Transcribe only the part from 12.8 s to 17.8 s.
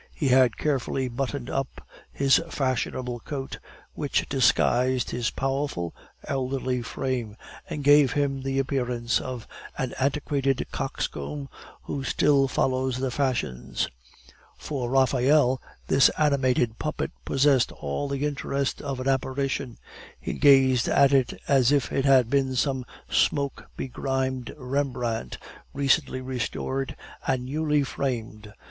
the fashions. For Raphael this animated puppet possessed